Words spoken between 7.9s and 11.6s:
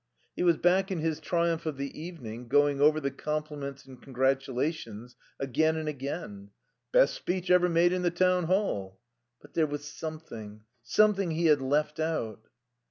in the Town Hall" But there was something something he